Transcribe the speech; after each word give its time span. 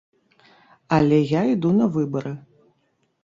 Але 0.95 1.19
я 1.33 1.41
іду 1.53 1.69
на 1.81 1.85
выбары! 1.97 2.31